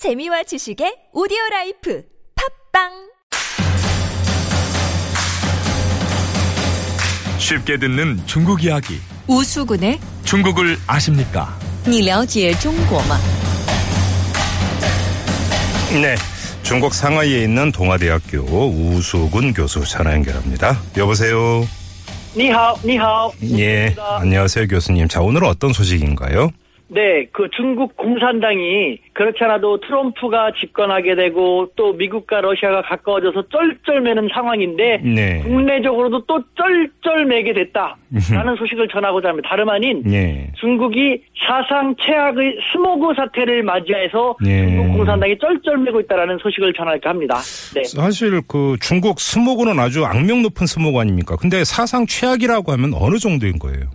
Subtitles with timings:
[0.00, 2.03] 재미와 지식의 오디오 라이프
[2.73, 2.89] 팝빵
[7.37, 8.99] 쉽게 듣는 중국 이야기.
[9.27, 11.55] 우수군의 중국을 아십니까?
[11.85, 13.17] 你了解中国吗?
[15.91, 16.15] 네.
[16.63, 20.79] 중국 상하이에 있는 동아대학교 우수군 교수 전화 연결합니다.
[20.97, 21.67] 여보세요.
[22.35, 23.31] 你好，你好。
[23.43, 23.95] 예.
[23.99, 25.07] 안녕하세요, 교수님.
[25.09, 26.49] 자, 오늘은 어떤 소식인가요?
[26.93, 34.97] 네, 그 중국 공산당이 그렇지 않아도 트럼프가 집권하게 되고 또 미국과 러시아가 가까워져서 쩔쩔매는 상황인데
[34.97, 35.39] 네.
[35.41, 39.47] 국내적으로도 또 쩔쩔매게 됐다라는 소식을 전하고자 합니다.
[39.49, 40.51] 다름 아닌 예.
[40.59, 44.67] 중국이 사상 최악의 스모그 사태를 맞이해서 예.
[44.67, 47.35] 중국 공산당이 쩔쩔매고 있다라는 소식을 전할까 합니다.
[47.73, 47.83] 네.
[47.85, 51.37] 사실 그 중국 스모그는 아주 악명 높은 스모그 아닙니까?
[51.37, 53.85] 근데 사상 최악이라고 하면 어느 정도인 거예요?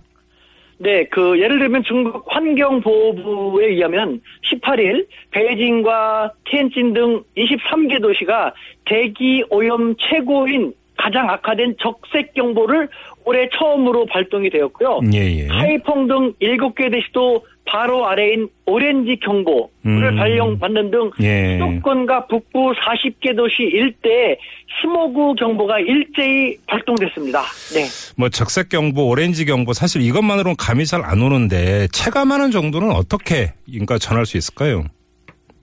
[0.79, 8.53] 네, 그 예를 들면 중국 환경보호부에 의하면 18일 베이징과 티엔진 등 23개 도시가
[8.85, 10.73] 대기 오염 최고인
[11.07, 12.89] 가장 악화된 적색 경보를
[13.23, 14.99] 올해 처음으로 발동이 되었고요.
[15.13, 15.47] 예, 예.
[15.47, 20.15] 하이퐁 등 7개 대시도 바로 아래인 오렌지 경보를 음.
[20.17, 21.57] 발령받는 등 예.
[21.59, 24.37] 수도권과 북부 40개 도시 일대에
[24.81, 27.41] 스모그 경보가 일제히 발동됐습니다.
[27.73, 27.85] 네.
[28.17, 33.97] 뭐 적색 경보, 오렌지 경보 사실 이것만으로는 감이 잘 안 오는데 체감하는 정도는 어떻게 그러니까
[33.97, 34.83] 전할 수 있을까요?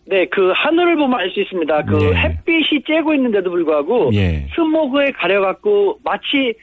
[0.07, 1.83] 네, 그 하늘을 보면 알 수 있습니다.
[1.85, 2.15] 그 예.
[2.15, 4.47] 햇빛이 쬐고 있는데도 불구하고 예.
[4.55, 6.55] 스모그에 가려갖고 마치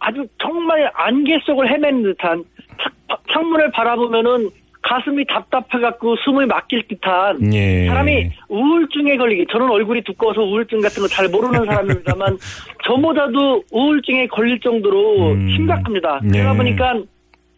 [0.00, 2.44] 아주 정말 안개 속을 헤매는 듯한
[2.82, 4.50] 창- 창문을 바라보면은
[4.82, 7.86] 가슴이 답답해갖고 숨을 막힐 듯한 예.
[7.86, 12.36] 사람이 우울증에 걸리기 저는 얼굴이 두꺼워서 우울증 같은 거 잘 모르는 사람입니다만
[12.84, 15.48] 저보다도 우울증에 걸릴 정도로 음.
[15.56, 16.20] 심각합니다.
[16.24, 16.38] 네.
[16.40, 16.94] 그러다 보니까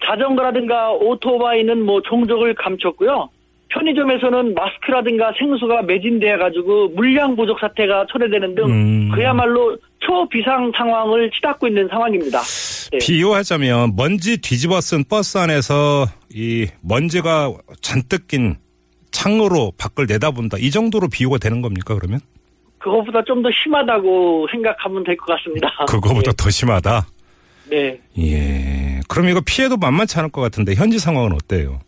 [0.04, 3.28] 자전거라든가 오토바이는 뭐 종족을 감췄고요.
[3.72, 9.10] 편의점에서는 마스크라든가 생수가 매진돼 가지고 물량 부족 사태가 초래되는 등 음.
[9.14, 12.40] 그야말로 초비상 상황을 치닫고 있는 상황입니다.
[12.92, 12.98] 네.
[12.98, 18.56] 비유하자면 먼지 뒤집어 쓴 버스 안에서 이 먼지가 잔뜩 낀
[19.12, 20.56] 창으로 밖을 내다본다.
[20.58, 22.20] 이 정도로 비유가 되는 겁니까, 그러면?
[22.78, 25.68] 그것보다 좀 더 심하다고 생각하면 될 것 같습니다.
[25.88, 27.06] 그거보다 더 심하다.
[27.70, 28.00] 네.
[28.18, 29.00] 예.
[29.08, 31.80] 그럼 이거 피해도 만만치 않을 것 같은데 현지 상황은 어때요?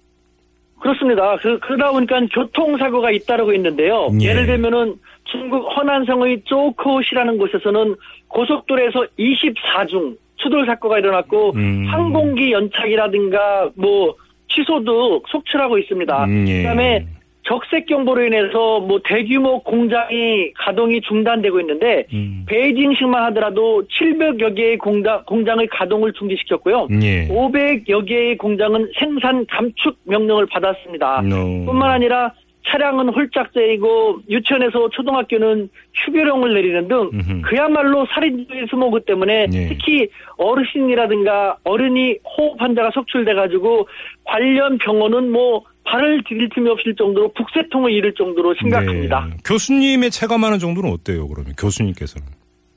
[0.82, 1.36] 그렇습니다.
[1.36, 4.08] 그, 그러다 보니까 교통사고가 잇따르고 있는데요.
[4.20, 4.26] 예.
[4.26, 4.32] 예.
[4.34, 7.94] 를 들면은 중국 허난성의 쪼코시라는 곳에서는
[8.28, 11.86] 고속도로에서 24중 추돌 사고가 일어났고 음.
[11.88, 14.16] 항공기 연착이라든가 뭐
[14.48, 16.24] 취소도 속출하고 있습니다.
[16.24, 16.62] 음, 예.
[16.62, 17.06] 그다음에
[17.44, 22.44] 적색 경보로 인해서 뭐 대규모 공장이 가동이 중단되고 있는데 음.
[22.46, 26.88] 베이징시만 하더라도 700여 개의 공장, 공장의 가동을 중지시켰고요.
[27.02, 27.28] 예.
[27.28, 31.22] 500여 개의 공장은 생산 감축 명령을 받았습니다.
[31.24, 31.66] No.
[31.66, 32.32] 뿐만 아니라
[32.68, 37.42] 차량은 홀짝 제이고 유치원에서 초등학교는 휴교령을 내리는 등 음흠.
[37.42, 39.68] 그야말로 살인적인 스모그 때문에 예.
[39.68, 43.88] 특히 어르신이라든가 어른이 호흡 환자가 속출돼 가지고
[44.24, 49.26] 관련 병원은 뭐 발을 디딜 틈이 없을 정도로 북새통을 잃을 정도로 심각합니다.
[49.30, 49.36] 네.
[49.44, 51.54] 교수님의 체감하는 정도는 어때요, 그러면?
[51.58, 52.26] 교수님께서는.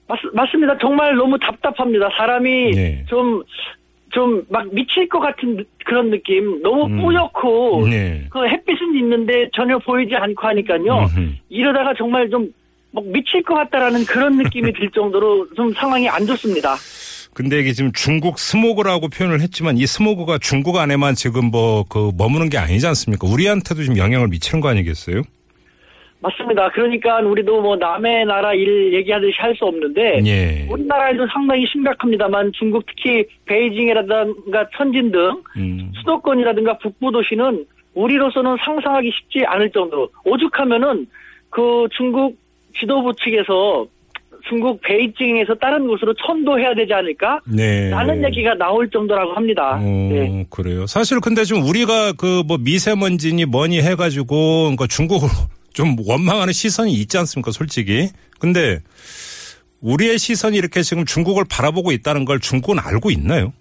[0.07, 0.77] 맞, 맞습니다.
[0.79, 2.09] 정말 너무 답답합니다.
[2.17, 3.05] 사람이 네.
[3.07, 3.43] 좀,
[4.11, 6.61] 좀 막 미칠 것 같은 느- 그런 느낌.
[6.61, 7.01] 너무 음.
[7.01, 8.25] 뿌옇고, 네.
[8.29, 10.99] 그 햇빛은 있는데 전혀 보이지 않고 하니까요.
[11.15, 11.29] 음흠.
[11.49, 12.47] 이러다가 정말 좀,
[12.91, 16.75] 막 미칠 것 같다라는 그런 느낌이 들 정도로 좀 상황이 안 좋습니다.
[17.35, 22.49] 근데 이게 지금 중국 스모그라고 표현을 했지만 이 스모그가 중국 안에만 지금 뭐 그 머무는
[22.49, 23.27] 게 아니지 않습니까?
[23.27, 25.21] 우리한테도 지금 영향을 미치는 거 아니겠어요?
[26.21, 26.71] 맞습니다.
[26.71, 30.65] 그러니까 우리도 뭐 남의 나라 일 얘기하듯이 할 수 없는데, 예.
[30.69, 35.91] 우리나라에도 상당히 심각합니다만 중국 특히 베이징이라든가 천진 등 음.
[35.99, 41.05] 수도권이라든가 북부 도시는 우리로서는 상상하기 쉽지 않을 정도로 오죽하면은
[41.49, 42.37] 그 중국
[42.79, 43.85] 지도부 측에서
[44.49, 47.39] 중국 베이징에서 다른 곳으로 천도해야 되지 않을까?
[47.45, 47.89] 네.
[47.89, 49.77] 라는 얘기가 나올 정도라고 합니다.
[49.77, 50.45] 어, 네.
[50.49, 50.85] 그래요.
[50.87, 55.29] 사실 근데 지금 우리가 그 뭐 미세먼지니 뭐니 해가지고 그러니까 중국으로
[55.73, 58.09] 좀 원망하는 시선이 있지 않습니까, 솔직히.
[58.39, 58.79] 근데
[59.81, 63.51] 우리의 시선이 이렇게 지금 중국을 바라보고 있다는 걸 중국은 알고 있나요?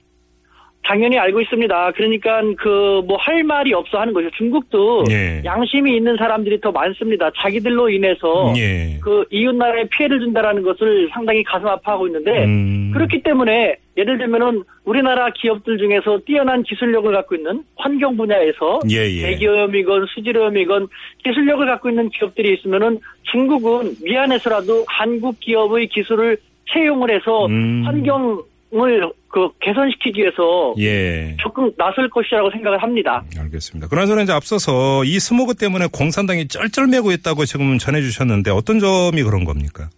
[0.84, 1.92] 당연히 알고 있습니다.
[1.92, 4.31] 그러니까 그 뭐 할 말이 없어 하는 거죠.
[4.36, 5.40] 중국도 예.
[5.44, 7.31] 양심이 있는 사람들이 더 많습니다.
[7.36, 8.98] 자기들로 인해서 예.
[9.00, 12.90] 그 이웃 나라에 피해를 준다라는 것을 상당히 가슴 아파하고 있는데 음.
[12.92, 19.22] 그렇기 때문에 예를 들면은 우리나라 기업들 중에서 뛰어난 기술력을 갖고 있는 환경 분야에서 예, 예.
[19.22, 20.88] 대기오염이건 수질오염이건
[21.25, 22.98] 기술력을 갖고 있는 기업들이 있으면은
[23.32, 26.36] 중국은 미안해서라도 한국 기업의 기술을
[26.72, 27.82] 채용을 해서 음.
[27.86, 28.42] 환경
[28.74, 31.36] 을 그 개선시키기 위해서 예.
[31.42, 33.24] 적극 나설 것이라고 생각을 합니다.
[33.36, 33.88] 알겠습니다.
[33.88, 39.90] 그나저나 이제 앞서서 이 스모그 때문에 공산당이 쩔쩔매고 있다고 지금 전해주셨는데 어떤 점이 그런 겁니까?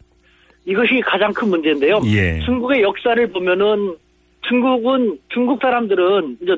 [0.65, 2.01] 이것이 가장 큰 문제인데요.
[2.07, 2.41] 예.
[2.47, 3.97] 중국의 역사를 보면은
[4.49, 6.57] 중국은 중국 사람들은 이제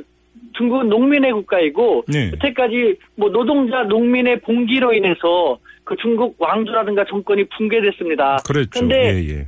[0.56, 2.30] 중국은 농민의 국가이고 네.
[2.32, 8.36] 여태까지 뭐 노동자 농민의 봉기로 인해서 그 중국 왕조라든가 정권이 붕괴됐습니다.
[8.46, 8.78] 그랬죠.
[8.78, 9.46] 근데 예, 예.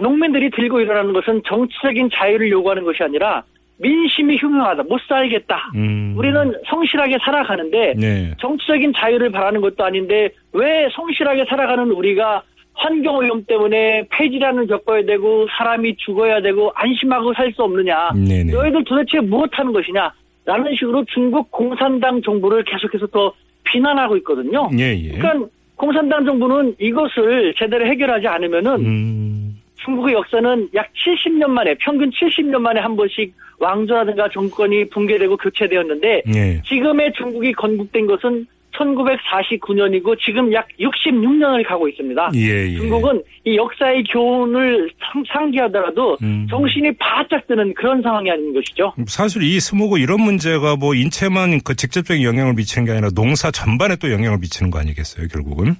[0.00, 3.42] 농민들이 들고 일어나는 것은 정치적인 자유를 요구하는 것이 아니라
[3.78, 5.70] 민심이 흉흉하다, 못 살겠다.
[5.74, 6.14] 음.
[6.16, 8.34] 우리는 성실하게 살아가는데 네.
[8.38, 12.42] 정치적인 자유를 바라는 것도 아닌데 왜 성실하게 살아가는 우리가
[12.74, 18.10] 환경오염 때문에 폐질환을 겪어야 되고 사람이 죽어야 되고 안심하고 살 수 없느냐.
[18.14, 18.52] 네네.
[18.52, 20.12] 너희들 도대체 무엇하는 것이냐.
[20.46, 23.32] 라는 식으로 중국 공산당 정부를 계속해서 더
[23.64, 24.70] 비난하고 있거든요.
[24.78, 25.12] 예, 예.
[25.18, 29.39] 그러니까 공산당 정부는 이것을 제대로 해결하지 않으면은 음.
[29.84, 36.62] 중국의 역사는 약 70년 만에 평균 70년 만에 한 번씩 왕조라든가 정권이 붕괴되고 교체되었는데 예.
[36.66, 42.30] 지금의 중국이 건국된 것은 1949년이고 지금 약 66년을 가고 있습니다.
[42.36, 42.76] 예, 예.
[42.76, 46.46] 중국은 이 역사의 교훈을 상- 상기하더라도 음.
[46.48, 48.92] 정신이 바짝 드는 그런 상황이 아닌 것이죠.
[49.06, 53.96] 사실 이 스모그 이런 문제가 뭐 인체만 그 직접적인 영향을 미치는 게 아니라 농사 전반에
[53.96, 55.74] 또 영향을 미치는 거 아니겠어요, 결국은?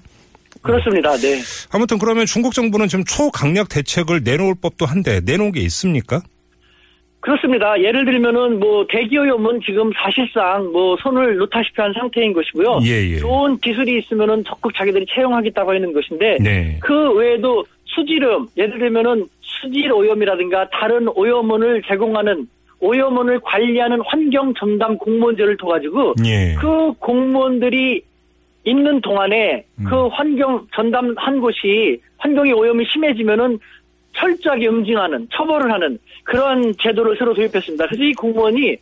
[0.62, 1.16] 그렇습니다.
[1.16, 1.40] 네.
[1.72, 6.20] 아무튼 그러면 중국 정부는 지금 초강력 대책을 내놓을 법도 한데 내놓은 게 있습니까?
[7.20, 7.78] 그렇습니다.
[7.80, 12.80] 예를 들면은 뭐 대기오염은 지금 사실상 뭐 손을 놓다시피 한 상태인 것이고요.
[12.84, 13.18] 예, 예.
[13.18, 16.78] 좋은 기술이 있으면은 적극 자기들이 채용하겠다고 하는 것인데 네.
[16.80, 22.46] 그 외에도 수지름 예를 들면은 수질 오염이라든가 다른 오염원을 제공하는
[22.80, 26.54] 오염원을 관리하는 환경 전담 공무원제를 둬가지고 예.
[26.58, 28.02] 그 공무원들이
[28.64, 29.84] 있는 동안에 음.
[29.88, 33.58] 그 환경 전담 한 곳이 환경의 오염이 심해지면은
[34.14, 37.86] 철저하게 응징하는 처벌을 하는 그런 제도를 새로 도입했습니다.
[37.86, 38.76] 그래서 이 공무원이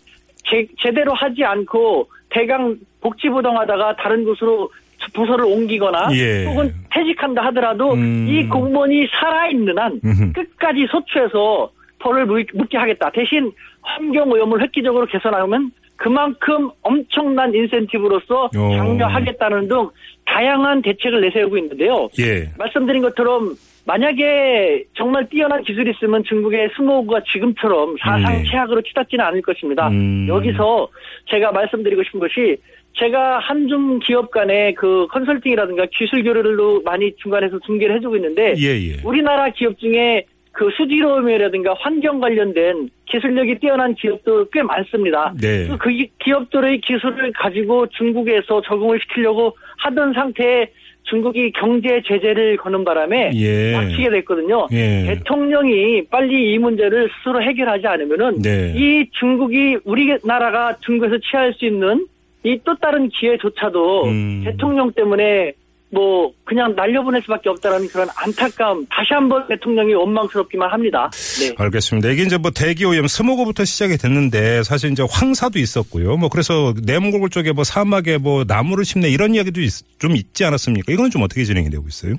[0.44, 4.70] 제, 대로 하지 않고 대강 복지부동하다가 다른 곳으로
[5.12, 6.44] 부서를 옮기거나 예.
[6.46, 8.26] 혹은 퇴직한다 하더라도 음.
[8.28, 10.32] 이 공무원이 살아있는 한 음흠.
[10.32, 11.70] 끝까지 소추해서
[12.00, 13.10] 벌을 물- 묻게 하겠다.
[13.10, 13.52] 대신
[13.82, 18.76] 환경 오염을 획기적으로 개선하면 그만큼 엄청난 인센티브로서 오.
[18.76, 19.90] 장려하겠다는 등
[20.24, 22.08] 다양한 대책을 내세우고 있는데요.
[22.20, 22.48] 예.
[22.56, 23.54] 말씀드린 것처럼
[23.84, 28.44] 만약에 정말 뛰어난 기술이 있으면 중국의 스모그가 지금처럼 사상 네.
[28.44, 29.88] 최악으로 치닫지는 않을 것입니다.
[29.88, 30.26] 음.
[30.28, 30.88] 여기서
[31.26, 32.58] 제가 말씀드리고 싶은 것이
[32.92, 38.96] 제가 한중 기업 간의 그 컨설팅이라든가 기술 교류를 많이 중간에서 중계를 해주고 있는데 예, 예.
[39.04, 40.24] 우리나라 기업 중에
[40.58, 45.32] 그 수질오염이라든가 환경 관련된 기술력이 뛰어난 기업도 꽤 많습니다.
[45.40, 45.68] 네.
[45.78, 50.66] 그 기- 기업들의 기술을 가지고 중국에서 적응을 시키려고 하던 상태에
[51.04, 53.72] 중국이 경제 제재를 거는 바람에 예.
[53.76, 54.66] 막히게 됐거든요.
[54.72, 55.04] 예.
[55.06, 58.74] 대통령이 빨리 이 문제를 스스로 해결하지 않으면은 네.
[58.76, 62.04] 이 중국이 우리나라가 중국에서 취할 수 있는
[62.44, 64.42] 이 또 다른 기회조차도 음.
[64.44, 65.52] 대통령 때문에
[65.90, 71.10] 뭐 그냥 날려보낼 수밖에 없다라는 그런 안타까움 다시 한번 대통령이 원망스럽기만 합니다.
[71.40, 71.54] 네.
[71.56, 72.10] 알겠습니다.
[72.10, 76.16] 이게 이제 뭐 대기 오염 스모그부터 시작이 됐는데 사실 이제 황사도 있었고요.
[76.18, 80.92] 뭐 그래서 내몽골 쪽에 뭐 사막에 뭐 나무를 심네 이런 이야기도 있- 좀 있지 않았습니까?
[80.92, 82.14] 이건 좀 어떻게 진행이 되고 있어요?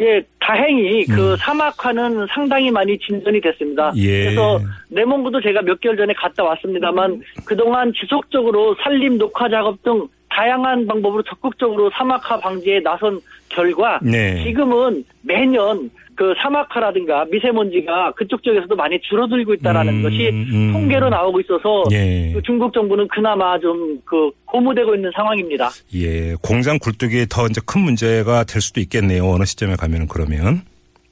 [0.00, 1.14] 예, 다행히 음.
[1.14, 3.92] 그 사막화는 상당히 많이 진전이 됐습니다.
[3.96, 4.24] 예.
[4.24, 10.86] 그래서 내몽구도 제가 몇 개월 전에 갔다 왔습니다만 그동안 지속적으로 산림 녹화 작업 등 다양한
[10.86, 14.42] 방법으로 적극적으로 사막화 방지에 나선 결과 네.
[14.42, 20.72] 지금은 매년 그 사막화라든가 미세먼지가 그쪽 지역에서도 많이 줄어들고 있다라는 음, 것이 음.
[20.72, 22.30] 통계로 나오고 있어서 예.
[22.32, 25.70] 그 중국 정부는 그나마 좀 그 고무되고 있는 상황입니다.
[25.94, 26.34] 예.
[26.42, 29.26] 공장 굴뚝이 더 이제 큰 문제가 될 수도 있겠네요.
[29.28, 30.62] 어느 시점에 가면은 그러면.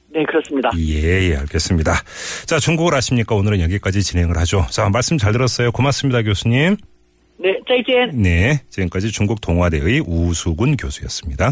[0.09, 0.69] 네, 그렇습니다.
[0.77, 1.91] 예, 예, 알겠습니다.
[2.45, 3.33] 자, 중국을 아십니까?
[3.33, 4.65] 오늘은 여기까지 진행을 하죠.
[4.69, 5.71] 자, 말씀 잘 들었어요.
[5.71, 6.77] 고맙습니다, 교수님.
[7.39, 8.21] 네, 짜이젠.
[8.21, 8.61] 네.
[8.69, 11.51] 지금까지 중국 동아대의 우수군 교수였습니다.